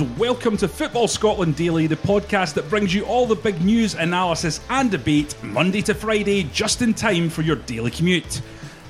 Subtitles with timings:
[0.00, 3.94] and welcome to Football Scotland Daily, the podcast that brings you all the big news,
[3.94, 8.42] analysis, and debate Monday to Friday, just in time for your daily commute.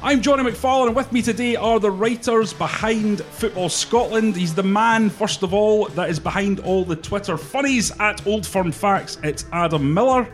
[0.02, 4.34] I'm Johnny McFarlane, and with me today are the writers behind Football Scotland.
[4.34, 8.46] He's the man, first of all, that is behind all the Twitter funnies at Old
[8.46, 9.18] Firm Facts.
[9.23, 10.27] It's Adam Miller.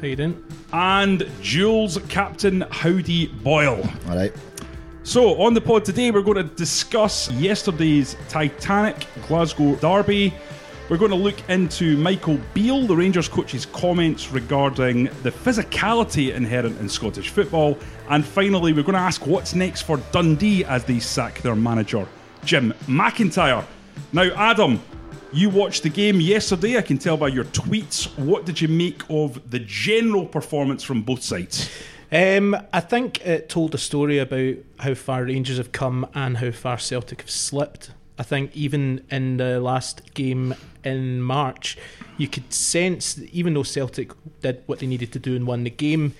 [0.00, 0.44] How you doing?
[0.74, 3.82] And Jules Captain Howdy Boyle.
[4.10, 4.34] All right.
[5.08, 10.34] So, on the pod today, we're going to discuss yesterday's Titanic Glasgow Derby.
[10.90, 16.78] We're going to look into Michael Beale, the Rangers coach's comments regarding the physicality inherent
[16.78, 17.78] in Scottish football.
[18.10, 22.06] And finally, we're going to ask what's next for Dundee as they sack their manager,
[22.44, 23.64] Jim McIntyre.
[24.12, 24.78] Now, Adam,
[25.32, 26.76] you watched the game yesterday.
[26.76, 28.14] I can tell by your tweets.
[28.18, 31.70] What did you make of the general performance from both sides?
[32.10, 36.50] Um, I think it told a story about how far Rangers have come and how
[36.50, 37.90] far Celtic have slipped.
[38.18, 41.76] I think even in the last game in March,
[42.16, 45.64] you could sense that even though Celtic did what they needed to do and won
[45.64, 46.14] the game,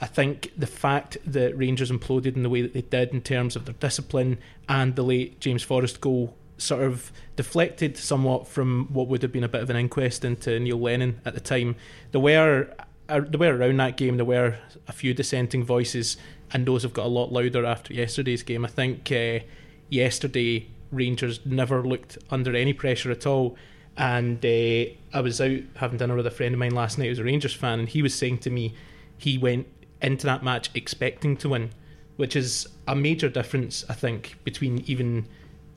[0.00, 3.56] I think the fact that Rangers imploded in the way that they did in terms
[3.56, 9.08] of their discipline and the late James Forrest goal sort of deflected somewhat from what
[9.08, 11.76] would have been a bit of an inquest into Neil Lennon at the time.
[12.12, 12.68] There were
[13.08, 14.56] uh, there were around that game there were
[14.88, 16.16] a few dissenting voices,
[16.52, 18.64] and those have got a lot louder after yesterday's game.
[18.64, 19.40] I think uh,
[19.88, 23.56] yesterday Rangers never looked under any pressure at all.
[23.96, 27.18] And uh, I was out having dinner with a friend of mine last night who's
[27.18, 28.74] a Rangers fan, and he was saying to me
[29.16, 29.66] he went
[30.02, 31.70] into that match expecting to win,
[32.16, 35.26] which is a major difference, I think, between even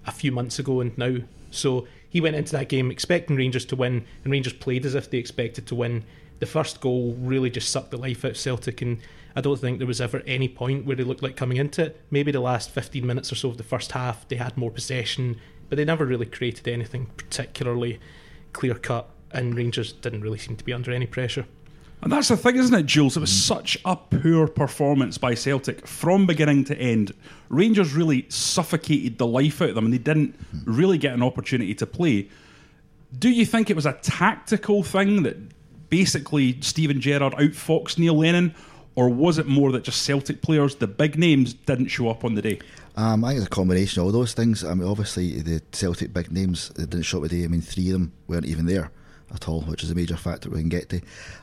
[0.05, 1.17] a few months ago and now.
[1.51, 5.09] So he went into that game expecting Rangers to win, and Rangers played as if
[5.09, 6.03] they expected to win.
[6.39, 8.99] The first goal really just sucked the life out of Celtic, and
[9.35, 12.01] I don't think there was ever any point where they looked like coming into it.
[12.11, 15.39] Maybe the last 15 minutes or so of the first half, they had more possession,
[15.67, 17.99] but they never really created anything particularly
[18.53, 21.45] clear cut, and Rangers didn't really seem to be under any pressure.
[22.01, 23.17] And that's the thing, isn't it, Jules?
[23.17, 23.41] It was mm.
[23.41, 27.13] such a poor performance by Celtic from beginning to end.
[27.49, 30.63] Rangers really suffocated the life out of them and they didn't mm.
[30.65, 32.29] really get an opportunity to play.
[33.17, 35.37] Do you think it was a tactical thing that
[35.89, 38.55] basically Steven Gerrard outfoxed Neil Lennon?
[38.95, 42.35] Or was it more that just Celtic players, the big names, didn't show up on
[42.35, 42.59] the day?
[42.97, 44.63] Um, I think it's a combination of all those things.
[44.63, 47.87] I mean, obviously, the Celtic big names that didn't show up today, I mean, three
[47.87, 48.91] of them weren't even there
[49.33, 51.01] at all, which is a major factor we can get to.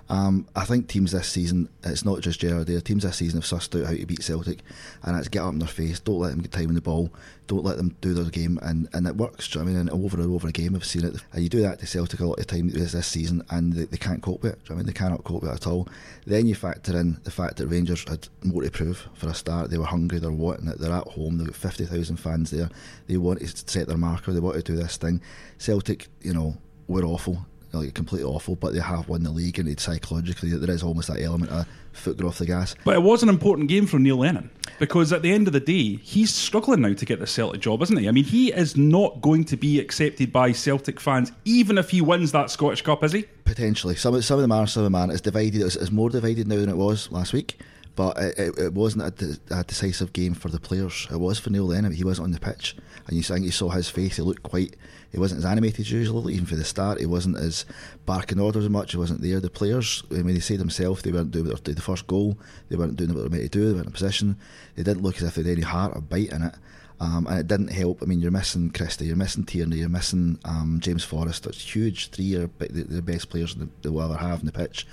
[0.09, 3.49] Um, I think teams this season, it's not just Gerrard there, teams this season have
[3.49, 4.61] sussed out how to beat Celtic,
[5.03, 7.11] and it's get up in their face, don't let them get time on the ball,
[7.47, 9.57] don't let them do their game, and, and it works.
[9.57, 9.77] I mean?
[9.77, 11.17] And over and over again, I've seen it.
[11.33, 13.97] And you do that to Celtic a lot of time this season, and they, they
[13.97, 14.61] can't cope with it.
[14.71, 14.87] I mean?
[14.87, 15.89] They cannot cope with it at all.
[16.27, 19.71] Then you factor in the fact that Rangers had more to prove for a start.
[19.71, 22.69] They were hungry, they're wanting it, they're at home, they've got 50,000 fans there.
[23.07, 25.21] They want to set their marker, they want to do this thing.
[25.59, 26.57] Celtic, you know,
[26.89, 27.47] were awful
[27.79, 31.21] like completely awful, but they have won the league, and psychologically there is almost that
[31.21, 32.75] element of foot off the gas.
[32.85, 35.61] But it was an important game for Neil Lennon because at the end of the
[35.61, 38.09] day, he's struggling now to get the Celtic job, isn't he?
[38.09, 42.01] I mean, he is not going to be accepted by Celtic fans, even if he
[42.01, 43.23] wins that Scottish Cup, is he?
[43.45, 45.13] Potentially, some of some of them are, some of them aren't.
[45.13, 45.63] It's divided.
[45.63, 47.59] It's, it's more divided now than it was last week.
[47.97, 51.09] But it, it, it wasn't a, a, decisive game for the players.
[51.11, 51.93] It was for Neil Lennon.
[51.93, 52.77] He wasn't on the pitch,
[53.07, 54.17] and you think you saw his face.
[54.17, 54.77] He looked quite
[55.17, 57.01] he wasn't as animated as usual, even for the start.
[57.01, 57.65] He wasn't as
[58.05, 58.93] barking orders as much.
[58.93, 59.41] He wasn't there.
[59.41, 62.37] The players, I mean, he said himself, they weren't doing the first goal.
[62.69, 63.67] They weren't doing what they were meant to do.
[63.67, 64.37] They weren't in position.
[64.75, 66.55] They didn't look as if they had any heart or bite in it.
[66.99, 68.03] Um, and it didn't help.
[68.03, 71.45] I mean, you're missing Christie, you're missing Tierney, you're missing um, James Forrest.
[71.45, 72.09] That's huge.
[72.11, 74.87] Three are the, the best players they will ever have in the pitch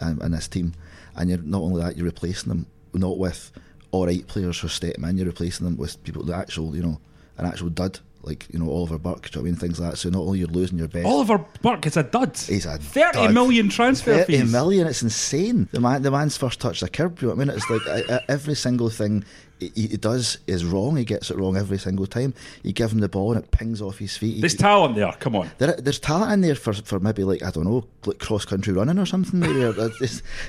[0.00, 0.72] um, in this team.
[1.16, 3.52] And you're not only that, you're replacing them not with
[3.90, 5.16] all right players who step in.
[5.18, 7.00] You're replacing them with people, the actual, you know,
[7.36, 9.92] an actual dud like you know Oliver Burke, do you know I mean things like
[9.92, 9.96] that.
[9.96, 12.36] So not only you're losing your best, Oliver Burke is a dud.
[12.36, 13.34] He's a thirty dud.
[13.34, 14.52] million transfer 30 fees.
[14.52, 15.68] million, it's insane.
[15.72, 17.20] The man, the man's first touch the curb.
[17.20, 17.56] You know what I mean?
[17.56, 19.24] It's like I, I, every single thing
[19.60, 20.96] he, he, does is wrong.
[20.96, 22.34] He gets it wrong every single time.
[22.62, 24.40] You give him the ball and it pings off his feet.
[24.40, 25.12] There's talent there.
[25.20, 25.50] Come on.
[25.58, 28.72] There, there's talent in there for, for maybe like I don't know, like cross country
[28.72, 29.42] running or something.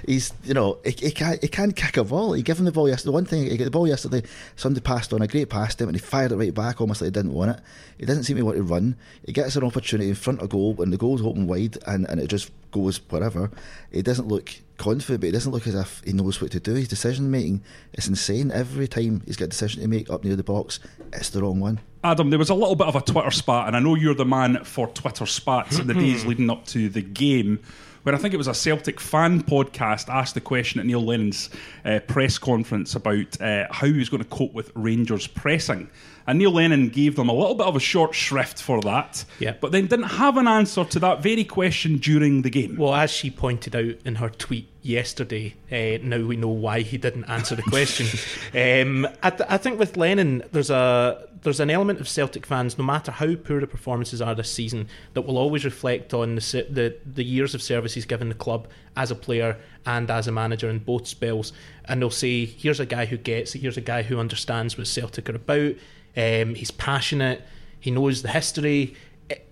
[0.06, 2.34] He's you know he, he can't he can't kick a ball.
[2.34, 3.14] He gave him the ball yesterday.
[3.14, 4.24] One thing he got the ball yesterday.
[4.56, 7.02] Somebody passed on a great pass to him and he fired it right back almost
[7.02, 7.60] like he didn't want it.
[7.98, 8.96] He doesn't seem to want to run.
[9.26, 12.20] He gets an opportunity in front of goal and the goal's open wide and, and
[12.20, 13.52] it just goes wherever.
[13.92, 14.50] He doesn't look
[14.82, 16.74] confident, but he doesn't look as if he knows what to do.
[16.74, 17.62] His decision making
[17.94, 18.52] is insane.
[18.52, 20.80] Every time he's got a decision to make up near the box,
[21.14, 21.80] it's the wrong one.
[22.04, 24.26] Adam, there was a little bit of a Twitter spat, and I know you're the
[24.26, 27.60] man for Twitter spats in the days leading up to the game.
[28.02, 31.52] where I think it was a Celtic fan podcast asked the question at Neil Lennon's
[31.86, 35.90] uh, press conference about uh, how he was going to cope with Rangers pressing.
[36.28, 39.54] And Neil Lennon gave them a little bit of a short shrift for that, Yeah.
[39.60, 42.76] but then didn't have an answer to that very question during the game.
[42.78, 46.98] Well, as she pointed out in her tweet yesterday, uh, now we know why he
[46.98, 48.08] didn't answer the question.
[48.54, 52.78] um, I, th- I think with Lennon, there's a there's an element of Celtic fans,
[52.78, 56.68] no matter how poor the performances are this season, that will always reflect on the
[56.70, 60.32] the, the years of service he's given the club as a player and as a
[60.32, 61.54] manager in both spells,
[61.86, 63.60] and they'll say, "Here's a guy who gets it.
[63.60, 65.76] Here's a guy who understands what Celtic are about.
[66.16, 67.42] Um, he's passionate.
[67.80, 68.96] He knows the history,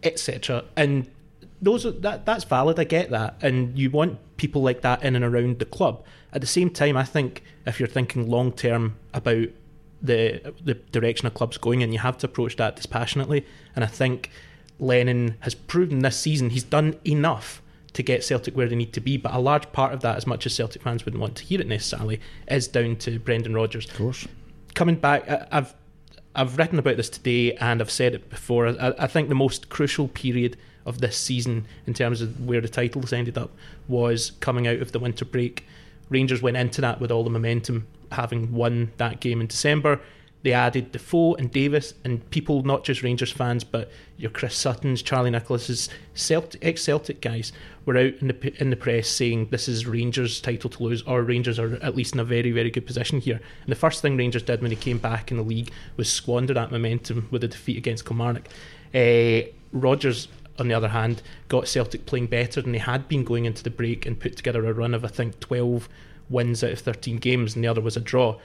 [0.04, 1.10] etc." And
[1.62, 2.80] those are, that that's valid.
[2.80, 6.04] I get that, and you want people like that in and around the club.
[6.32, 9.48] At the same time, I think if you're thinking long term about
[10.02, 13.46] the the direction a club's going in, you have to approach that dispassionately.
[13.76, 14.32] And I think
[14.80, 17.62] Lennon has proven this season he's done enough
[17.94, 19.18] to get Celtic where they need to be.
[19.18, 21.60] But a large part of that, as much as Celtic fans wouldn't want to hear
[21.60, 24.28] it necessarily, is down to Brendan Rodgers Of course.
[24.74, 25.74] coming back, I've
[26.36, 28.68] I've written about this today and I've said it before.
[28.68, 32.70] I, I think the most crucial period of this season in terms of where the
[32.70, 33.52] titles ended up
[33.88, 35.66] was coming out of the winter break.
[36.08, 40.00] Rangers went into that with all the momentum, having won that game in December.
[40.42, 45.02] They added Defoe and Davis, and people, not just Rangers fans, but your Chris Suttons,
[45.02, 47.52] Charlie Nicholas's Celtic, ex-Celtic guys,
[47.86, 51.24] were out in the in the press saying this is Rangers' title to lose, or
[51.24, 53.42] Rangers are at least in a very, very good position here.
[53.64, 56.54] And the first thing Rangers did when they came back in the league was squander
[56.54, 58.48] that momentum with a defeat against Kilmarnock.
[58.96, 59.42] Uh,
[59.74, 63.64] Rodgers, on the other hand, got Celtic playing better than they had been going into
[63.64, 65.90] the break and put together a run of I think 12
[66.30, 68.40] wins out of 13 games, and the other was a draw.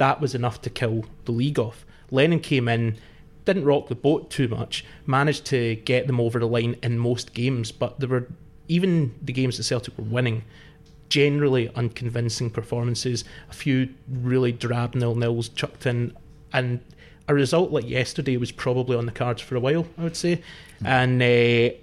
[0.00, 1.84] That was enough to kill the league off.
[2.10, 2.96] Lennon came in,
[3.44, 7.34] didn't rock the boat too much, managed to get them over the line in most
[7.34, 8.26] games, but there were
[8.66, 10.42] even the games that Celtic were winning,
[11.10, 16.16] generally unconvincing performances, a few really drab nil nils chucked in,
[16.50, 16.80] and
[17.28, 20.42] a result like yesterday was probably on the cards for a while, I would say.
[20.82, 21.76] And uh,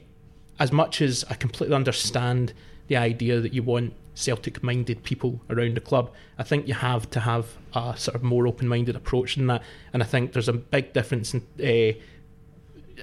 [0.60, 2.54] as much as I completely understand
[2.88, 7.10] the idea that you want Celtic minded people around the club, I think you have
[7.12, 9.62] to have a sort of more open minded approach than that.
[9.94, 11.98] And I think there's a big difference in, uh,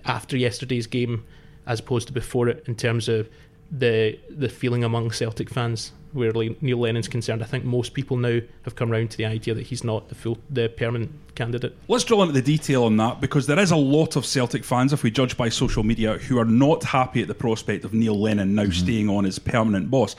[0.04, 1.24] after yesterday's game
[1.66, 3.28] as opposed to before it in terms of
[3.70, 7.42] the the feeling among Celtic fans where Neil Lennon's concerned.
[7.42, 10.14] I think most people now have come round to the idea that he's not the
[10.14, 11.76] full the permanent candidate.
[11.88, 14.92] Let's drill into the detail on that because there is a lot of Celtic fans,
[14.92, 18.20] if we judge by social media, who are not happy at the prospect of Neil
[18.20, 20.14] Lennon now staying on as permanent boss.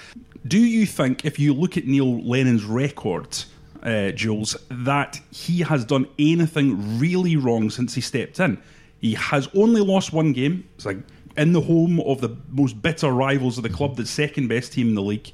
[0.48, 3.36] Do you think, if you look at Neil Lennon's record,
[3.82, 8.62] uh, Jules, that he has done anything really wrong since he stepped in?
[9.00, 10.70] He has only lost one game.
[10.76, 10.98] It's like
[11.36, 14.90] in the home of the most bitter rivals of the club, the second best team
[14.90, 15.32] in the league.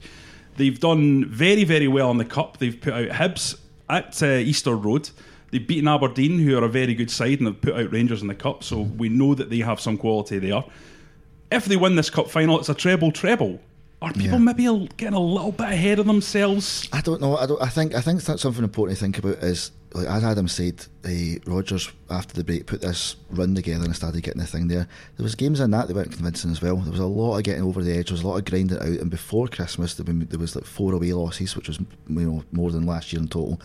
[0.55, 2.57] They've done very, very well in the cup.
[2.57, 3.59] They've put out Hibs
[3.89, 5.09] at uh, Easter Road.
[5.51, 8.29] They've beaten Aberdeen, who are a very good side, and have put out Rangers in
[8.29, 8.63] the cup.
[8.63, 10.63] So we know that they have some quality there.
[11.51, 13.59] If they win this cup final, it's a treble treble.
[14.01, 14.37] Are people Yeah.
[14.39, 16.89] maybe getting a little bit ahead of themselves?
[16.91, 17.37] I don't know.
[17.37, 17.61] I don't.
[17.61, 17.93] I think.
[17.93, 19.35] I think that's something important to think about.
[19.43, 23.95] Is like as Adam said, uh, Rodgers after the break put this run together and
[23.95, 24.87] started getting the thing there.
[25.17, 26.77] There was games in that that weren't convincing as well.
[26.77, 28.07] There was a lot of getting over the edge.
[28.07, 28.85] There was a lot of grinding out.
[28.85, 32.43] And before Christmas, there, been, there was like four away losses, which was you know
[32.51, 33.59] more than last year in total.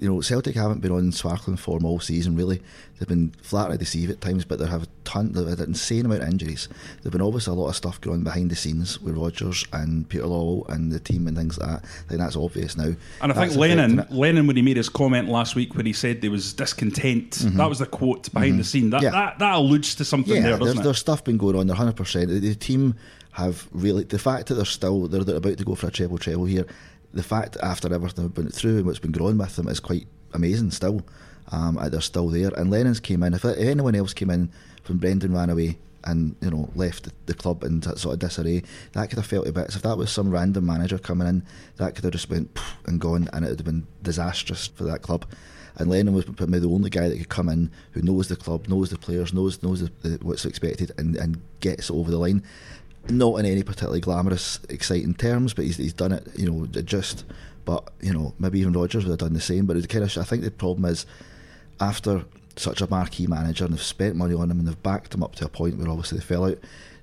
[0.00, 2.36] You know, Celtic haven't been on sparkling form all season.
[2.36, 2.62] Really,
[2.98, 5.32] they've been flat out deceived at times, but they have a ton.
[5.32, 6.68] They've had an insane amount of injuries.
[7.02, 10.08] There've been obviously a lot of stuff going on behind the scenes with Rodgers and
[10.08, 11.84] Peter Lawwell and the team and things like that.
[11.84, 12.94] I think that's obvious now.
[13.20, 14.06] And I That's think Lennon.
[14.10, 17.68] Lennon, when he made his comment last week, when he said there was discontent, that
[17.68, 18.90] was the quote behind the scene.
[18.90, 19.04] That, Mm-hmm.
[19.04, 19.10] Yeah.
[19.10, 20.84] that that alludes to something yeah, there, there's, doesn't it?
[20.84, 21.68] there's stuff been going on.
[21.68, 22.28] Hundred percent.
[22.28, 22.94] The, the team
[23.32, 26.18] have really the fact that they're still they're, they're about to go for a treble
[26.18, 26.66] treble here.
[27.14, 30.06] The fact after everything they've been through and what's been on with them is quite
[30.34, 30.70] amazing.
[30.72, 31.02] Still,
[31.52, 32.50] um, and they're still there.
[32.56, 33.34] And Lennon's came in.
[33.34, 34.50] If, if anyone else came in
[34.84, 35.78] from Brendan ran away
[36.08, 38.62] and you know left the, club in sort of disarray,
[38.92, 39.70] that could have felt a bit.
[39.70, 41.44] So If that was some random manager coming in,
[41.76, 45.02] that could have just went and gone, and it would have been disastrous for that
[45.02, 45.26] club.
[45.76, 48.66] And Lennon was maybe the only guy that could come in who knows the club,
[48.66, 52.42] knows the players, knows knows the, the, what's expected, and, and gets over the line.
[53.08, 56.26] Not in any particularly glamorous, exciting terms, but he's, he's done it.
[56.36, 57.24] You know, just.
[57.64, 59.66] But you know, maybe even Rodgers would have done the same.
[59.66, 61.04] But it kind of, I think the problem is
[61.80, 62.24] after
[62.58, 65.34] such a marquee manager and they've spent money on him and they've backed him up
[65.36, 66.58] to a point where obviously they fell out.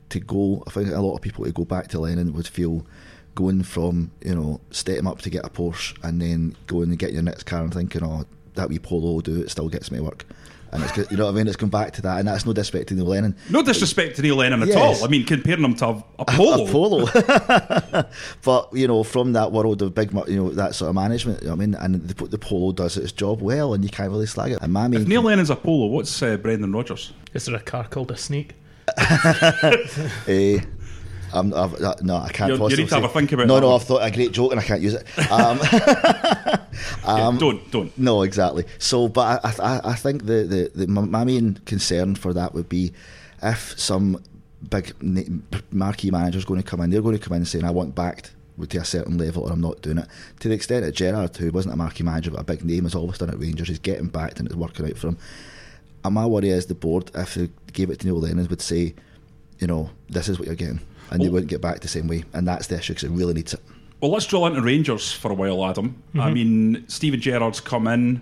[0.10, 2.86] To go, I think a lot of people to go back to Lennon would feel
[3.34, 4.62] going from you know
[5.00, 7.74] him up to get a Porsche and then going and get your next car and
[7.74, 10.26] thinking, oh, that wee polo will do, it still gets me to work.
[10.76, 11.48] And it's you know what I mean.
[11.48, 13.36] It's come back to that, and that's no disrespect to Neil Lennon.
[13.50, 15.00] No disrespect to Neil Lennon at Yes.
[15.00, 15.06] all.
[15.06, 16.66] I mean, comparing him to a, a polo.
[16.68, 18.04] A polo.
[18.44, 21.42] but you know, from that world of big, you know, that sort of management.
[21.42, 23.90] You know what I mean, and the, the polo does its job well, and you
[23.90, 24.60] can't really slag it.
[24.62, 27.14] And my main If Neil Lennon's a polo, what's uh, Brendan Rodgers?
[27.34, 28.56] Is there a car called a snake?
[30.28, 30.60] Eh,
[31.34, 32.50] I'm, I've, uh, no, I can't.
[32.50, 33.48] You- you possibly need to have a think about it.
[33.48, 33.76] No, that no.
[33.76, 35.06] I've thought a great joke and I can't use it.
[35.32, 35.60] Um,
[37.04, 37.98] Yeah, um, don't, don't.
[37.98, 38.66] no, exactly.
[38.80, 42.70] So, but I, I, I think the, the, the my main concern for that would
[42.70, 42.92] be
[43.42, 44.24] if some
[44.70, 44.94] big
[45.72, 47.96] marquee manager's going to come in, they're going to come in and saying, "I want
[47.96, 48.32] backed."
[48.70, 50.08] To a certain level, or I'm not doing it.
[50.40, 52.96] To the extent that Gerrard, who wasn't a marquee manager but a big name, has
[52.96, 55.18] always done at Rangers, he's getting backed and it's working out for him.
[56.06, 58.96] And my worry is the board, if they gave it to Neil Lennon, would say,
[59.60, 60.80] you know, this is what you're getting,
[61.12, 61.32] and they Oh.
[61.32, 63.60] wouldn't get back the same way, and that's the issue because it really needs it.
[64.06, 65.96] Well, let's drill into Rangers for a while, Adam.
[66.10, 66.22] Mm-hmm.
[66.22, 68.22] I mean, Steven Gerrard's come in,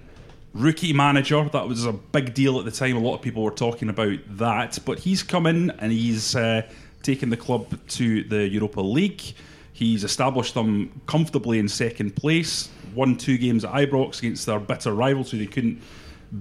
[0.54, 1.44] rookie manager.
[1.50, 2.96] That was a big deal at the time.
[2.96, 4.80] A lot of people were talking about that.
[4.86, 6.62] But he's come in and he's uh,
[7.02, 9.22] taken the club to the Europa League.
[9.74, 12.70] He's established them comfortably in second place.
[12.96, 15.82] Won two games at Ibrox against their bitter rivals who they couldn't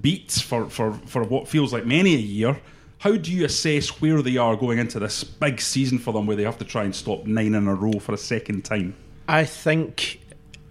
[0.01, 2.61] beat for, for, for what feels like many a year.
[2.99, 6.37] How do you assess where they are going into this big season for them where
[6.37, 8.95] they have to try and stop nine in a row for a second time?
[9.27, 10.21] I think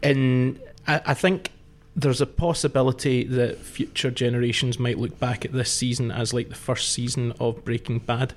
[0.03, 1.51] in I, I think
[1.95, 6.55] there's a possibility that future generations might look back at this season as like the
[6.55, 8.35] first season of Breaking Bad.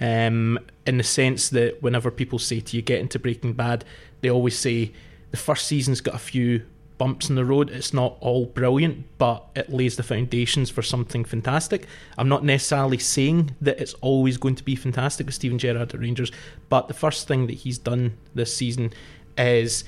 [0.00, 3.84] Um, in the sense that whenever people say to you get into Breaking Bad,
[4.22, 4.92] they always say
[5.30, 6.62] the first season's got a few
[6.98, 7.70] bumps in the road.
[7.70, 11.86] It's not all brilliant, but it lays the foundations for something fantastic.
[12.18, 16.00] I'm not necessarily saying that it's always going to be fantastic with Steven Gerrard at
[16.00, 16.32] Rangers,
[16.68, 18.92] but the first thing that he's done this season
[19.38, 19.84] is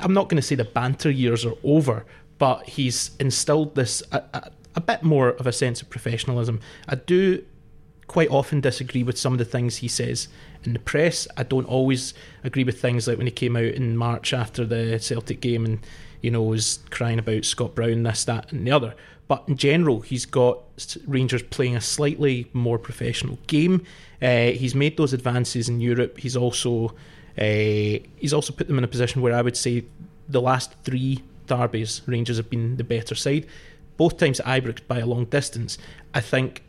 [0.00, 2.04] I'm not going to say the banter years are over,
[2.38, 6.60] but he's instilled this a, a, a bit more of a sense of professionalism.
[6.88, 7.44] I do
[8.06, 10.28] quite often disagree with some of the things he says
[10.64, 11.28] in the press.
[11.36, 12.12] I don't always
[12.42, 15.78] agree with things like when he came out in March after the Celtic game and
[16.20, 18.94] you know was crying about Scott Brown, this, that, and the other.
[19.28, 20.58] But in general, he's got
[21.06, 23.84] Rangers playing a slightly more professional game.
[24.20, 26.18] Uh, he's made those advances in Europe.
[26.18, 26.96] He's also
[27.38, 29.84] uh, he's also put them in a position where I would say
[30.28, 33.46] the last three derbies, Rangers have been the better side.
[33.96, 35.76] Both times at Ibrox by a long distance.
[36.14, 36.62] I think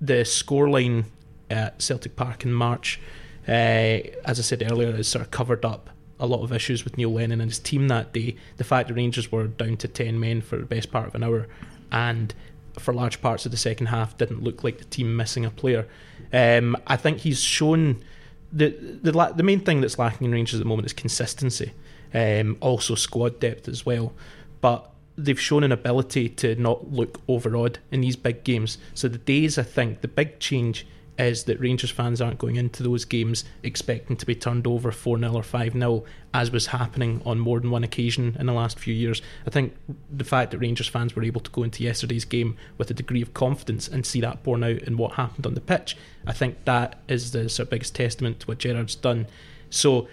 [0.00, 1.04] the scoreline
[1.50, 3.00] at Celtic Park in March,
[3.46, 3.50] uh,
[4.24, 7.12] as I said earlier, has sort of covered up a lot of issues with Neil
[7.12, 8.36] Lennon and his team that day.
[8.56, 11.24] The fact that Rangers were down to 10 men for the best part of an
[11.24, 11.48] hour
[11.92, 12.34] and
[12.78, 15.86] for large parts of the second half didn't look like the team missing a player.
[16.32, 18.02] Um, I think he's shown
[18.54, 18.68] the
[19.02, 21.72] the the main thing that's lacking in Rangers at the moment is consistency,
[22.14, 24.12] um, also squad depth as well.
[24.60, 28.78] But they've shown an ability to not look overawed in these big games.
[28.94, 30.86] So the days I think the big change
[31.18, 35.18] is that Rangers fans aren't going into those games expecting to be turned over 4
[35.18, 38.78] 0 or 5 0, as was happening on more than one occasion in the last
[38.78, 39.22] few years.
[39.46, 39.76] I think
[40.10, 43.22] the fact that Rangers fans were able to go into yesterday's game with a degree
[43.22, 46.64] of confidence and see that borne out in what happened on the pitch, I think
[46.64, 49.26] that is the sort of biggest testament to what Gerrard's done.
[49.70, 50.08] So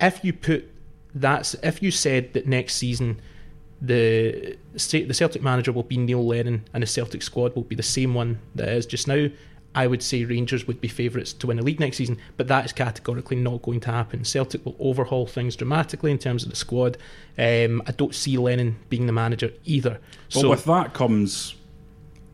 [0.00, 0.68] if you put
[1.14, 3.20] that, if you said that next season
[3.82, 7.82] the the Celtic manager will be Neil Lennon and the Celtic squad will be the
[7.82, 9.28] same one that is just now,
[9.74, 12.64] I would say Rangers would be favourites to win the league next season, but that
[12.64, 14.24] is categorically not going to happen.
[14.24, 16.98] Celtic will overhaul things dramatically in terms of the squad.
[17.38, 19.98] Um, I don't see Lennon being the manager either.
[20.32, 21.54] But so with that comes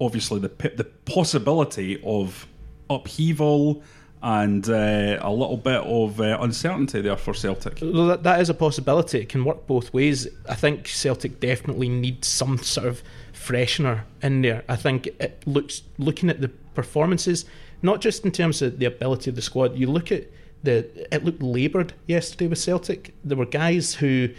[0.00, 2.46] obviously the the possibility of
[2.90, 3.82] upheaval
[4.22, 7.76] and uh, a little bit of uh, uncertainty there for Celtic.
[7.78, 9.20] That, that is a possibility.
[9.20, 10.26] It can work both ways.
[10.48, 13.02] I think Celtic definitely need some sort of
[13.32, 14.64] freshener in there.
[14.68, 16.50] I think it looks looking at the
[16.82, 17.44] performances,
[17.82, 19.76] not just in terms of the ability of the squad.
[19.76, 20.24] You look at
[20.62, 20.76] the
[21.14, 23.14] it looked laboured yesterday with Celtic.
[23.24, 24.30] There were guys who.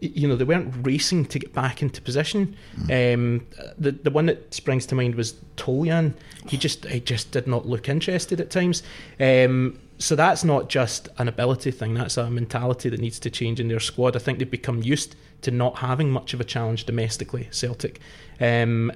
[0.00, 2.56] You know they weren't racing to get back into position.
[2.90, 3.46] Um,
[3.78, 6.14] the the one that springs to mind was Tolian.
[6.48, 8.82] He just he just did not look interested at times.
[9.20, 11.94] Um, so that's not just an ability thing.
[11.94, 14.16] That's a mentality that needs to change in their squad.
[14.16, 17.48] I think they've become used to not having much of a challenge domestically.
[17.50, 18.00] Celtic,
[18.40, 18.92] um,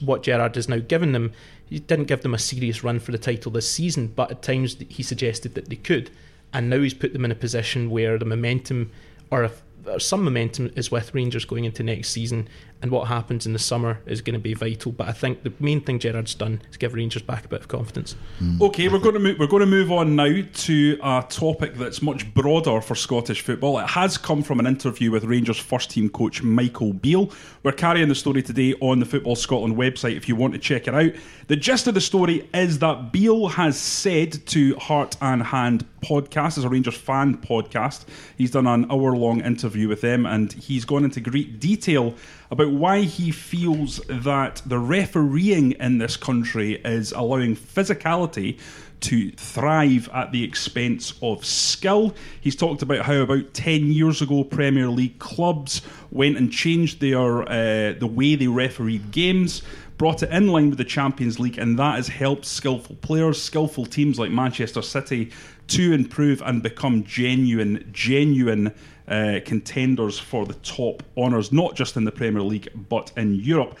[0.00, 1.32] what Gerrard has now given them,
[1.68, 4.76] he didn't give them a serious run for the title this season, but at times
[4.88, 6.10] he suggested that they could,
[6.52, 8.90] and now he's put them in a position where the momentum,
[9.30, 9.50] or,
[9.86, 12.48] or some momentum, is with Rangers going into next season,
[12.82, 14.92] and what happens in the summer is going to be vital.
[14.92, 17.68] But I think the main thing Gerrard's done is give Rangers back a bit of
[17.68, 18.14] confidence.
[18.38, 18.62] Hmm.
[18.62, 22.02] Okay, we're going to move, we're going to move on now to a topic that's
[22.02, 23.78] much broader for Scottish football.
[23.78, 27.30] It has come from an interview with Rangers first team coach Michael Beale.
[27.62, 30.86] We're carrying the story today on the Football Scotland website if you want to check
[30.86, 31.12] it out.
[31.46, 36.58] The gist of the story is that Beale has said to Heart and Hand podcast,
[36.58, 38.04] as a Rangers fan podcast,
[38.36, 42.14] he's done an hour long interview with them and he's gone into great detail
[42.50, 48.58] about why he feels that the refereeing in this country is allowing physicality
[49.00, 52.14] to thrive at the expense of skill.
[52.40, 57.42] He's talked about how about 10 years ago Premier League clubs went and changed their
[57.42, 59.62] uh, the way they refereed games
[59.98, 63.86] brought it in line with the Champions League, and that has helped skillful players, skillful
[63.86, 65.30] teams like Manchester City
[65.68, 68.74] to improve and become genuine, genuine
[69.08, 73.78] uh, contenders for the top honours, not just in the Premier League but in Europe.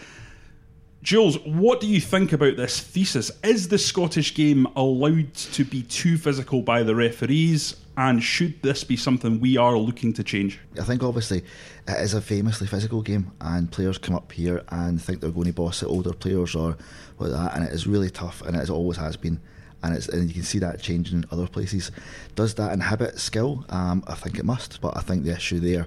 [1.02, 3.30] Jules, what do you think about this thesis?
[3.42, 7.76] Is the Scottish game allowed to be too physical by the referees?
[7.96, 10.58] And should this be something we are looking to change?
[10.80, 11.44] I think obviously
[11.86, 15.46] it is a famously physical game, and players come up here and think they're going
[15.46, 16.76] to boss the older players or
[17.18, 19.40] like that, and it is really tough, and it always has been.
[19.84, 21.92] And, it's, and you can see that changing in other places.
[22.34, 23.66] Does that inhibit skill?
[23.68, 25.86] Um, I think it must, but I think the issue there,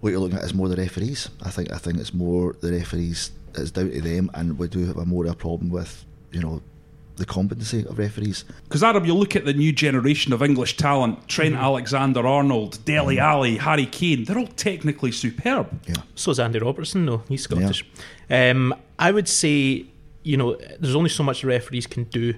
[0.00, 1.28] what you're looking at, is more the referees.
[1.42, 3.30] I think I think it's more the referees.
[3.54, 6.40] It's down to them, and we do have a more of a problem with you
[6.40, 6.62] know
[7.16, 8.44] the competency of referees.
[8.64, 11.64] Because Adam, you look at the new generation of English talent: Trent Mm-hmm.
[11.64, 14.24] Alexander-Arnold, Dele Alli, Harry Kane.
[14.24, 15.68] They're all technically superb.
[15.86, 15.96] Yeah.
[16.14, 17.22] So is Andy Robertson, though.
[17.28, 17.84] He's Scottish.
[18.30, 19.84] Um, I would say,
[20.22, 22.34] you know, there's only so much the referees can do.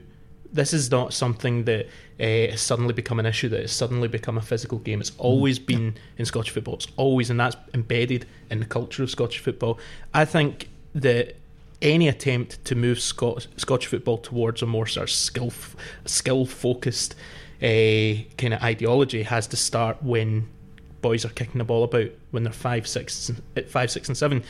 [0.54, 1.87] This is not something that
[2.20, 5.00] uh, has suddenly become an issue, that has suddenly become a physical game.
[5.00, 6.75] It's always been in Scottish football.
[6.75, 9.78] It's always, and that's embedded in the culture of Scottish football.
[10.14, 11.34] I think that
[11.82, 15.52] any attempt to move Scot- Scottish football towards a more sort of skill,
[16.06, 17.14] skill focused
[17.61, 20.49] uh, kind of ideology has to start when
[21.02, 23.30] boys are kicking the ball about when they're five, six,
[23.68, 24.42] five, six, and seven.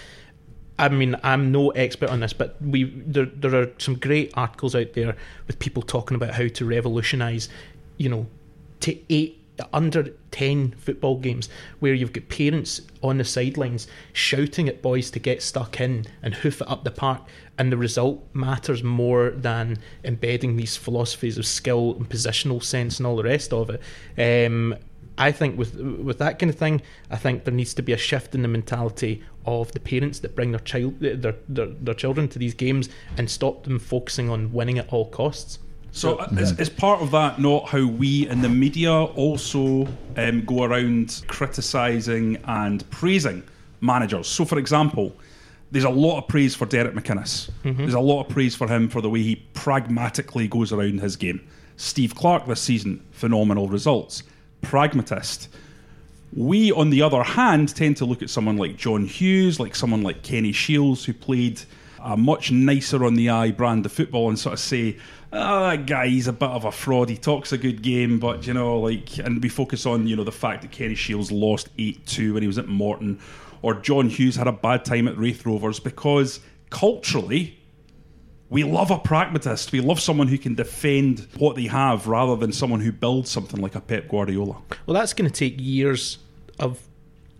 [0.78, 4.74] I mean, I'm no expert on this, but we there there are some great articles
[4.74, 5.16] out there
[5.46, 7.48] with people talking about how to revolutionise,
[7.96, 8.26] you know,
[8.80, 9.40] to eight
[9.72, 15.18] under 10 football games where you've got parents on the sidelines shouting at boys to
[15.18, 17.22] get stuck in and hoof it up the park
[17.58, 23.06] and the result matters more than embedding these philosophies of skill and positional sense and
[23.06, 24.46] all the rest of it.
[24.46, 24.74] Um,
[25.16, 27.96] I think with with that kind of thing, I think there needs to be a
[27.96, 32.28] shift in the mentality of the parents that bring their child their their, their children
[32.28, 35.58] to these games and stop them focusing on winning at all costs.
[35.92, 40.44] So, uh, is, is part of that not how we in the media also um,
[40.44, 43.44] go around criticising and praising
[43.80, 44.26] managers?
[44.26, 45.14] So, for example,
[45.70, 47.48] there's a lot of praise for Derek McInnes.
[47.62, 51.14] There's a lot of praise for him for the way he pragmatically goes around his
[51.14, 51.46] game.
[51.76, 54.24] Steve Clarke this season, phenomenal results.
[54.74, 55.46] Pragmatist.
[56.34, 60.02] We, on the other hand, tend to look at someone like John Hughes, like someone
[60.02, 61.60] like Kenny Shiels, who played
[62.02, 64.96] a much nicer on the eye brand of football, and sort of say,
[65.32, 67.08] "Oh, that guy, he's a bit of a fraud.
[67.08, 70.24] He talks a good game, but you know, like." And we focus on you know
[70.24, 73.20] the fact that Kenny Shiels lost eight two when he was at Morton,
[73.62, 77.56] or John Hughes had a bad time at Raith Rovers because culturally
[78.54, 79.72] we love a pragmatist.
[79.72, 83.60] We love someone who can defend what they have rather than someone who builds something
[83.60, 84.62] like a Pep Guardiola.
[84.86, 86.18] Well, that's going to take years
[86.60, 86.80] of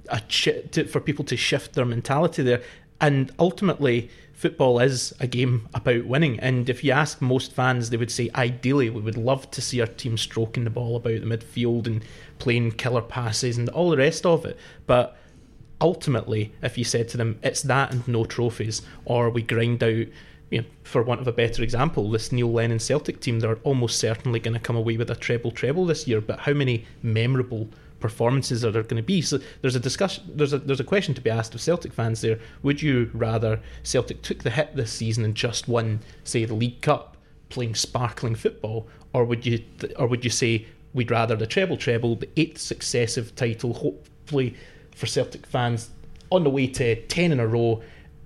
[0.09, 2.63] a chi- to, for people to shift their mentality there,
[3.01, 6.41] and ultimately, football is a game about winning.
[6.41, 9.81] And if you ask most fans, they would say, ideally, we would love to see
[9.81, 12.05] our team stroking the ball about the midfield and
[12.41, 14.59] playing killer passes and all the rest of it.
[14.89, 15.17] But
[15.81, 20.07] ultimately, if you said to them, it's that and no trophies, or we grind out,
[20.51, 23.99] you know, for want of a better example, this Neil Lennon Celtic team, they're almost
[23.99, 26.21] certainly going to come away with a treble treble this year.
[26.21, 27.69] But how many memorable
[28.01, 29.23] performances are there going to be?
[29.23, 32.21] So there's a discussion, there's a there's a question to be asked of Celtic fans
[32.21, 32.39] there.
[32.63, 36.81] Would you rather Celtic took the hit this season and just won, say, the League
[36.83, 37.17] Cup,
[37.49, 39.65] playing sparkling football, or would you
[39.97, 44.55] or would you say we'd rather the treble treble, the eighth successive title, hopefully
[44.95, 45.91] for Celtic fans
[46.31, 47.83] on the way to 10 in a row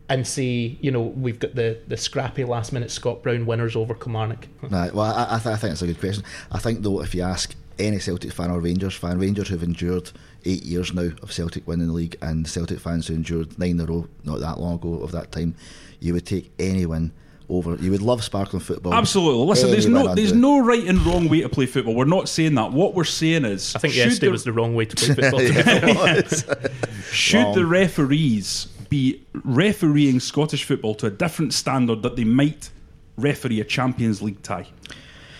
[0.08, 3.94] and say, you know, we've got the, the scrappy last minute Scott Brown winners over
[3.94, 4.46] Kilmarnock.
[4.62, 4.92] Right.
[4.94, 6.24] Well, I, I, th- I think it's a good question.
[6.50, 10.10] I think though, if you ask any Celtic fan or Rangers fan, Rangers who've endured
[10.44, 13.80] eight years now of Celtic winning the league, and Celtic fans who endured nine in
[13.80, 15.54] a row not that long ago of that time,
[16.00, 17.12] you would take any win
[17.50, 17.74] over.
[17.76, 18.94] You would love sparkling football.
[18.94, 19.44] Absolutely.
[19.46, 20.36] Listen, there's no there's it.
[20.36, 21.94] no right and wrong way to play football.
[21.94, 22.72] We're not saying that.
[22.72, 25.14] What we're saying is, I think should yesterday the- was the wrong way to play
[25.14, 25.40] football.
[25.40, 25.88] to be Yeah, fair.
[25.88, 26.44] it was.
[27.12, 27.54] Should Wrong.
[27.54, 32.70] the referees be refereeing Scottish football to a different standard that they might
[33.16, 34.68] referee a Champions League tie.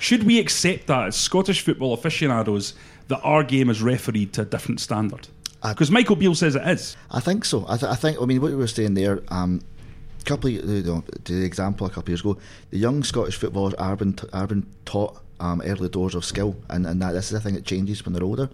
[0.00, 2.74] Should we accept that as Scottish football aficionados
[3.08, 5.28] that our game is refereed to a different standard?
[5.62, 6.96] Because Michael Beale says it is.
[7.10, 7.64] I think so.
[7.68, 8.22] I, th- I think.
[8.22, 9.22] I mean, what you were saying there.
[9.28, 9.60] Um,
[10.24, 12.36] couple, of, you know, to the example a couple of years ago,
[12.70, 16.54] the young Scottish footballers are been, t- are been taught um, early doors of skill,
[16.68, 18.50] and, and that this is a thing that changes when they're older.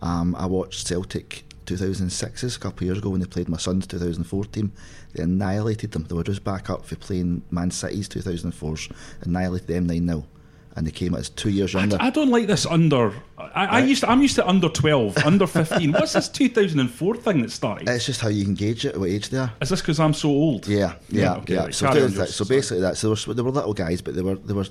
[0.00, 3.86] Um, I watched Celtic 2006 a couple of years ago when they played my son's
[3.86, 4.72] 2014.
[5.14, 6.04] They annihilated them.
[6.04, 8.90] They were just back up for playing Man City's 2004s,
[9.22, 10.26] annihilated them 9 0.
[10.74, 11.98] And they came as two years younger.
[12.00, 13.12] I don't like this under.
[13.36, 13.88] I, I Right.
[13.88, 15.92] used to, I'm used to under 12, under 15.
[15.92, 17.86] What's this 2004 thing that started?
[17.90, 19.52] it's just how you engage it, what age they are.
[19.60, 20.66] Is this because I'm so old?
[20.66, 21.60] Yeah, yeah, okay, yeah.
[21.64, 22.28] right, So, that.
[22.30, 22.96] So basically, that.
[22.96, 24.64] So they were, they were little guys, but they were they were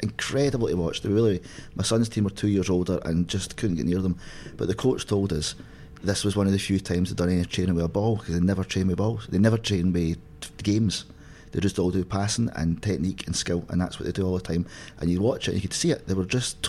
[0.00, 1.02] incredible to watch.
[1.02, 1.42] They really.
[1.74, 4.16] My son's team were two years older and just couldn't get near them.
[4.56, 5.56] But the coach told us
[6.02, 8.34] this was one of the few times they'd done any training with a ball because
[8.34, 9.26] they never train with balls.
[9.28, 10.18] They never train with
[10.62, 11.04] games.
[11.52, 14.36] They just all do passing and technique and skill, and that's what they do all
[14.36, 14.66] the time.
[15.00, 16.06] And you watch it, and you could see it.
[16.06, 16.68] They were just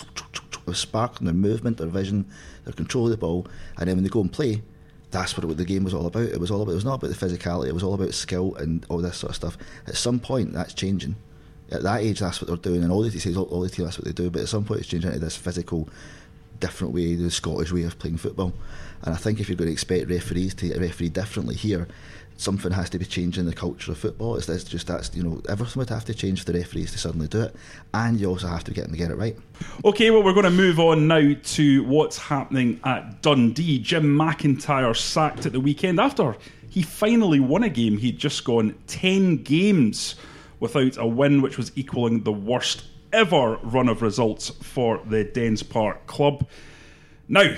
[0.66, 2.26] with spark in their movement, their vision,
[2.64, 3.46] their control of the ball,
[3.78, 4.62] and then when they go and play,
[5.10, 6.22] that's what the game was all about.
[6.22, 6.72] It was all about.
[6.72, 7.68] It was not about the physicality.
[7.68, 9.58] It was all about skill and all this sort of stuff.
[9.86, 11.16] At some point, that's changing.
[11.72, 13.84] At that age, that's what they're doing, and all the says all, all the team
[13.84, 14.30] that's what they do.
[14.30, 15.88] But at some point, it's changing into this physical,
[16.60, 18.52] different way, the Scottish way of playing football.
[19.02, 21.88] And I think if you're going to expect referees to referee differently here,
[22.36, 24.36] something has to be changing the culture of football.
[24.36, 26.98] It's, it's just that's you know everything would have to change for the referees to
[26.98, 27.56] suddenly do it,
[27.94, 29.36] and you also have to get them to get it right.
[29.84, 33.78] Okay, well, we're going to move on now to what's happening at Dundee.
[33.78, 36.36] Jim McIntyre sacked at the weekend after
[36.70, 37.98] he finally won a game.
[37.98, 40.14] He'd just gone 10 games
[40.60, 45.62] without a win, which was equaling the worst ever run of results for the Dens
[45.62, 46.46] Park club.
[47.28, 47.56] Now,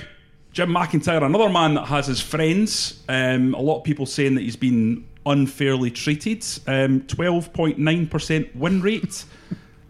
[0.52, 3.02] Jim McIntyre, another man that has his friends.
[3.08, 6.44] Um, a lot of people saying that he's been unfairly treated.
[6.66, 9.24] Um, 12.9% win rate.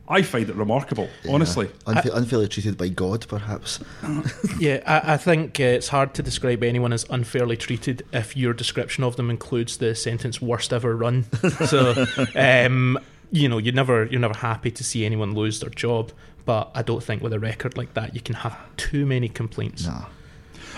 [0.09, 1.69] I find it remarkable, honestly.
[1.87, 3.81] Unfa- unfairly treated by God, perhaps.
[4.59, 8.53] Yeah, I, I think uh, it's hard to describe anyone as unfairly treated if your
[8.53, 11.25] description of them includes the sentence "worst ever run."
[11.67, 12.05] so,
[12.37, 12.99] um,
[13.33, 16.13] you know, you're never you're never happy to see anyone lose their job.
[16.45, 19.87] But I don't think with a record like that, you can have too many complaints.
[19.87, 20.07] Nah.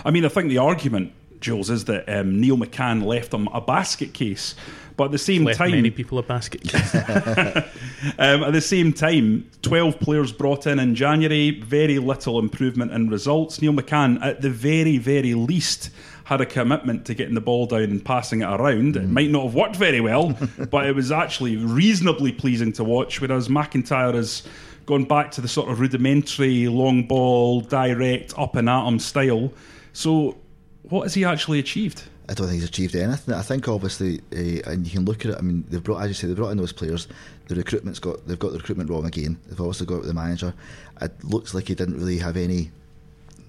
[0.05, 3.61] I mean, I think the argument, Jules, is that um, Neil McCann left them a
[3.61, 4.55] basket case.
[4.97, 6.95] But at the same Left time, many people a basket case.
[8.19, 13.09] Um, at the same time, 12 players brought in in January, very little improvement in
[13.09, 13.63] results.
[13.63, 15.89] Neil McCann, at the very, very least,
[16.25, 18.97] had a commitment to getting the ball down and passing it around.
[18.97, 20.37] It might not have worked very well,
[20.71, 24.43] but it was actually reasonably pleasing to watch, whereas McIntyre has
[24.87, 29.53] gone back to the sort of rudimentary, long ball, direct, up and at 'em style.
[29.93, 30.37] So,
[30.83, 32.03] what has he actually achieved?
[32.29, 33.35] I don't think he's achieved anything.
[33.35, 35.39] I think obviously, uh, and you can look at it.
[35.39, 37.07] I mean, they've brought, as you say, they've brought in those players.
[37.49, 39.39] The recruitment's got, they've got the recruitment wrong again.
[39.47, 40.55] They've also got the manager.
[41.03, 42.71] It looks like he didn't really have any.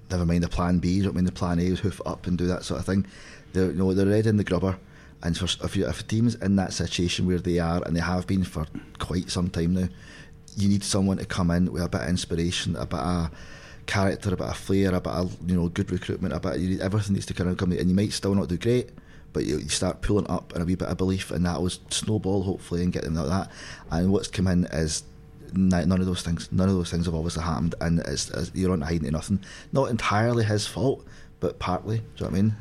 [0.10, 1.04] Never mind the plan B.
[1.06, 1.26] I mean?
[1.26, 3.06] The plan A hoof up and do that sort of thing.
[3.54, 4.78] They're, you know, they're red in the grubber.
[5.24, 8.02] And for, if, you, if a team's in that situation where they are, and they
[8.02, 8.68] have been for
[9.00, 9.88] quite some time now,
[10.56, 13.32] you need someone to come in with a bit of inspiration, a bit of
[13.86, 16.60] character, a bit of flair, a bit of you know good recruitment, a bit.
[16.60, 17.80] You everything needs to kind of come, in.
[17.80, 18.90] and you might still not do great,
[19.34, 21.70] but you, you start pulling up and a wee bit of belief, and that will
[21.70, 23.52] snowball hopefully and get them out of that.
[23.92, 25.04] And what's come in is
[25.54, 26.52] none of those things.
[26.52, 29.40] None of those things have obviously happened, and it's, it's, you're not hiding nothing.
[29.72, 31.06] Not entirely his fault,
[31.40, 31.98] but partly.
[31.98, 32.56] Do you know what I mean?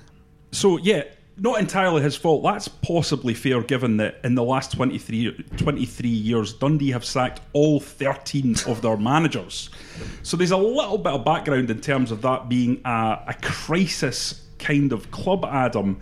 [0.52, 1.04] So yeah,
[1.36, 2.42] not entirely his fault.
[2.42, 7.80] That's possibly fair, given that in the last 23, 23 years, Dundee have sacked all
[7.80, 9.70] thirteen of their managers.
[10.22, 14.42] So there's a little bit of background in terms of that being a, a crisis
[14.58, 16.00] kind of club, Adam.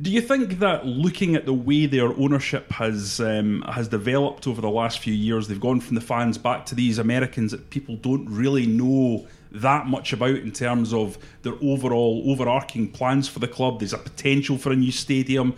[0.00, 4.60] Do you think that looking at the way their ownership has um, has developed over
[4.60, 7.96] the last few years, they've gone from the fans back to these Americans that people
[7.96, 13.48] don't really know that much about in terms of their overall overarching plans for the
[13.48, 13.80] club?
[13.80, 15.54] There's a potential for a new stadium.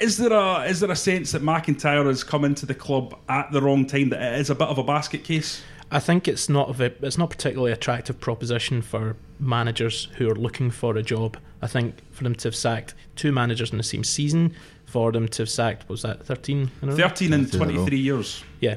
[0.00, 3.50] Is there a is there a sense that McIntyre has come into the club at
[3.50, 4.10] the wrong time?
[4.10, 5.62] That it is a bit of a basket case.
[5.90, 10.70] I think it's not a it's not particularly attractive proposition for managers who are looking
[10.70, 11.36] for a job.
[11.62, 15.28] I think for them to have sacked two managers in the same season, for them
[15.28, 16.70] to have sacked what was that thirteen?
[16.82, 16.96] in a row?
[16.98, 18.44] Thirteen and Thirteen in twenty three years.
[18.60, 18.76] yeah,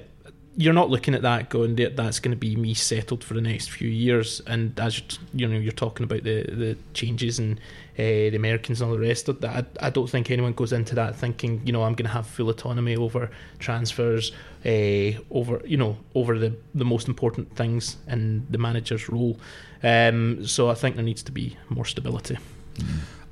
[0.57, 3.41] you're not looking at that going "That- that's going to be me settled for the
[3.41, 4.41] next few years.
[4.47, 7.57] And as you're, you know, you're talking about the the changes and
[7.97, 9.65] uh, the Americans and all the rest of that.
[9.81, 12.27] I, I don't think anyone goes into that thinking, you know, I'm going to have
[12.27, 14.31] full autonomy over transfers,
[14.65, 19.39] uh, over you know, over the the most important things in the manager's role.
[19.83, 22.37] Um, so I think there needs to be more stability.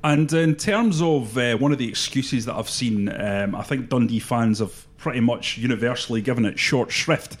[0.02, 3.90] And in terms of uh, one of the excuses that I've seen, um, I think
[3.90, 7.36] Dundee fans have pretty much universally given it short shrift.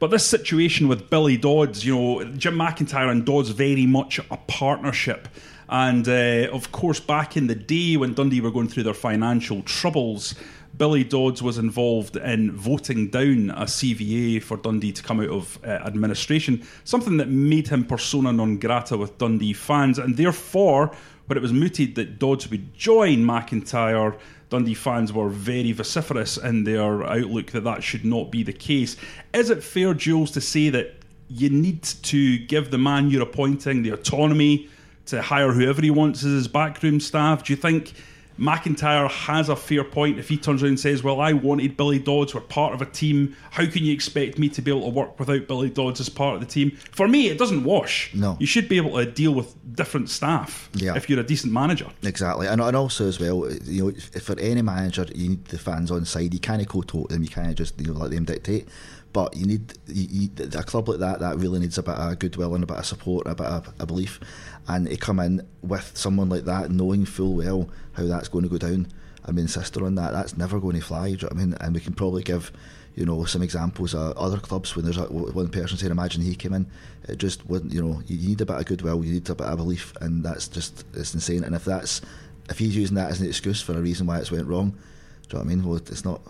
[0.00, 4.36] But this situation with Billy Dodds, you know, Jim McIntyre and Dodds very much a
[4.48, 5.28] partnership.
[5.68, 9.62] And uh, of course, back in the day when Dundee were going through their financial
[9.62, 10.34] troubles,
[10.76, 15.58] Billy Dodds was involved in voting down a CVA for Dundee to come out of
[15.64, 19.98] uh, administration, something that made him persona non grata with Dundee fans.
[19.98, 20.92] And therefore,
[21.30, 26.64] when it was mooted that Dodds would join McIntyre, Dundee fans were very vociferous in
[26.64, 28.96] their outlook that that should not be the case.
[29.32, 30.96] Is it fair, Jules, to say that
[31.28, 34.68] you need to give the man you're appointing the autonomy
[35.06, 37.44] to hire whoever he wants as his backroom staff?
[37.44, 37.92] Do you think
[38.40, 41.98] McIntyre has a fair point if he turns around and says, Well, I wanted Billy
[41.98, 43.36] Dodds, we're part of a team.
[43.50, 46.34] How can you expect me to be able to work without Billy Dodds as part
[46.34, 46.70] of the team?
[46.90, 48.10] For me, it doesn't wash.
[48.14, 48.38] No.
[48.40, 50.96] You should be able to deal with different staff Yeah.
[50.96, 51.86] if you're a decent manager.
[52.02, 55.58] Exactly, and, and also as well, you know, if for any manager, you need the
[55.58, 56.32] fans on side.
[56.32, 57.22] You can't co-tote them.
[57.22, 58.66] You can't just you know let them dictate.
[59.12, 62.18] But you need you, you, a club like that that really needs a bit of
[62.18, 64.20] goodwill and a bit of support, a bit of a belief,
[64.68, 68.48] and to come in with someone like that, knowing full well how that's going to
[68.48, 68.86] go down,
[69.24, 71.06] and be insister on that, that's never going to fly.
[71.06, 71.54] Do you know what I mean?
[71.60, 72.52] And we can probably give.
[72.96, 76.34] You know some examples of other clubs when there's a, one person saying, "Imagine he
[76.34, 76.66] came in."
[77.08, 77.72] It just wouldn't.
[77.72, 80.24] You know, you need a bit of goodwill, you need a bit of belief, and
[80.24, 81.44] that's just it's insane.
[81.44, 82.02] And if that's
[82.50, 84.76] if he's using that as an excuse for a reason why it's went wrong, do
[84.76, 85.64] you know what I mean?
[85.64, 86.20] Well, it's not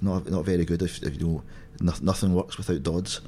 [0.00, 1.42] it's not not very good if, if you know
[1.80, 3.20] no, nothing works without Dodds.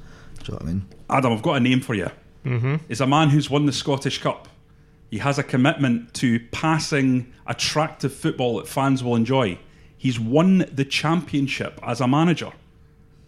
[0.43, 0.85] Do you know what I mean?
[1.09, 2.09] Adam, I've got a name for you.
[2.45, 2.75] Mm-hmm.
[2.89, 4.49] Is a man who's won the Scottish Cup.
[5.09, 9.59] He has a commitment to passing attractive football that fans will enjoy.
[9.97, 12.51] He's won the championship as a manager.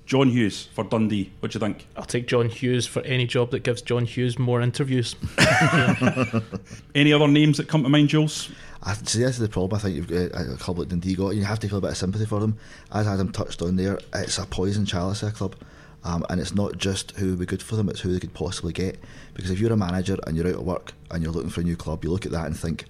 [0.06, 1.32] John Hughes for Dundee.
[1.40, 1.88] What do you think?
[1.96, 5.16] I'll take John Hughes for any job that gives John Hughes more interviews.
[6.96, 8.52] Any other names that come to mind, Jules?
[8.84, 9.78] I see this is the problem.
[9.78, 11.36] I think you've got a club like Dundee got.
[11.36, 12.58] You have to feel a bit of sympathy for them.
[12.92, 15.56] As Adam touched on there, it's a poison chalice a club.
[16.04, 18.34] Um, and it's not just who would be good for them; it's who they could
[18.36, 19.00] possibly get.
[19.34, 21.64] Because if you're a manager and you're out of work and you're looking for a
[21.64, 22.86] new club, you look at that and think,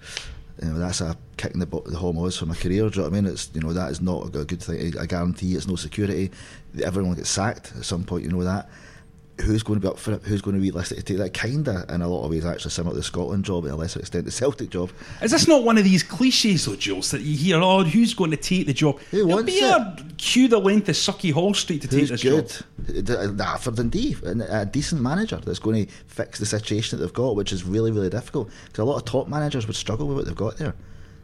[0.62, 2.90] you know, that's a kick in the, bu- the homos for my career.
[2.90, 3.32] Do you know what I mean?
[3.32, 4.98] It's you know that is not a good thing.
[4.98, 6.30] I guarantee it's no security.
[6.84, 8.24] Everyone gets sacked at some point.
[8.24, 8.68] You know that.
[9.42, 10.22] Who's going to be up for it?
[10.22, 11.34] Who's going to be listed to take that?
[11.34, 14.00] Kinda, in a lot of ways, actually similar to the Scotland job, at a lesser
[14.00, 14.90] extent, the Celtic job.
[15.20, 18.30] Is this not one of these cliches, though, Jules, that you hear, oh, who's going
[18.30, 18.98] to take the job?
[19.10, 22.22] Who There'll wants be a queue the length of Sauchiehall Street to take Who's this
[22.22, 22.48] good?
[22.48, 23.04] job.
[23.04, 27.04] D- uh, Nah, for Dundee, a decent manager that's going to fix the situation that
[27.04, 28.48] they've got, which is really, really difficult.
[28.64, 30.74] Because a lot of top managers would struggle with what they've got there.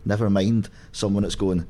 [0.05, 1.67] Never mind someone that's going,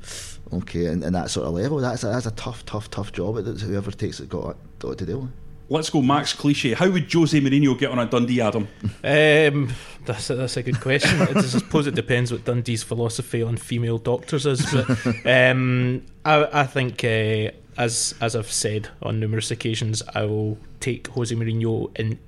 [0.51, 1.77] okay, and, and that sort of level.
[1.77, 3.35] That's a, that's a tough, tough, tough job.
[3.37, 5.31] that Whoever takes it got, got to deal with.
[5.69, 6.73] Let's go Max Cliche.
[6.73, 8.67] How would Jose Mourinho get on a Dundee, Adam?
[9.03, 9.73] Um,
[10.05, 11.21] that's a, that's a good question.
[11.21, 16.65] I suppose it depends what Dundee's philosophy on female doctors is, but um, I, I
[16.65, 22.19] think uh, as as I've said on numerous occasions, I will take Jose Mourinho in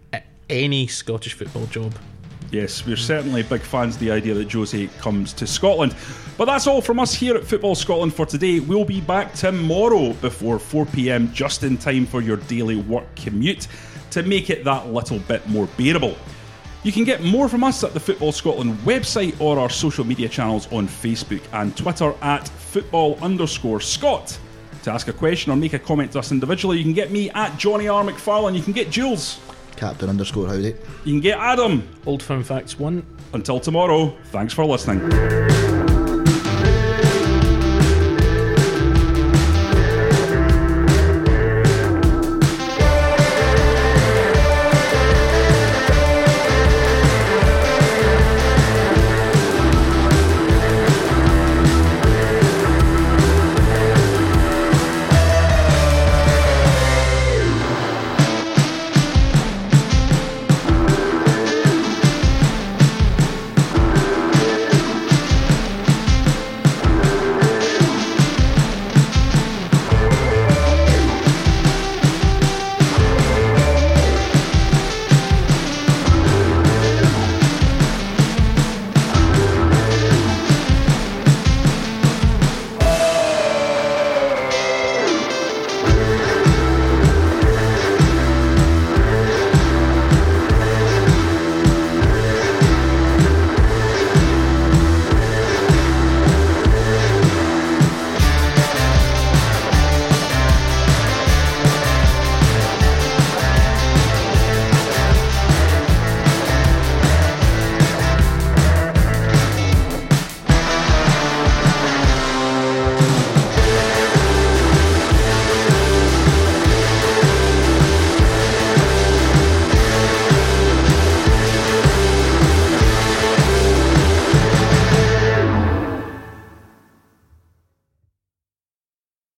[0.50, 1.94] any Scottish football job.
[2.52, 5.96] Yes, we're certainly big fans of the idea that Jose comes to Scotland.
[6.38, 8.60] But that's all from us here at Football Scotland for today.
[8.60, 13.68] We'll be back tomorrow before 4 pm, just in time for your daily work commute
[14.12, 16.18] to make it that little bit more bearable.
[16.84, 20.28] You can get more from us at the Football Scotland website or our social media
[20.28, 24.38] channels on Facebook and Twitter at football underscore Scott.
[24.84, 27.30] To ask a question or make a comment to us individually, you can get me
[27.32, 28.04] at Johnny R.
[28.04, 28.56] McFarlane.
[28.56, 29.40] You can get Jules.
[29.78, 30.76] Captain underscore howdy.
[31.06, 31.88] You can get Adam.
[32.06, 33.06] Old Firm Facts 1.
[33.34, 35.55] Until tomorrow, thanks for listening.